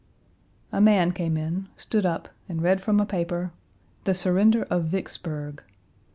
A 0.71 0.81
man 0.81 1.11
came 1.11 1.37
in, 1.37 1.69
stood 1.77 2.07
up, 2.07 2.29
and 2.49 2.59
read 2.63 2.81
from 2.81 2.99
a 2.99 3.05
paper, 3.05 3.51
"The 4.05 4.15
surrender 4.15 4.63
of 4.63 4.85
Vicksburg." 4.85 5.61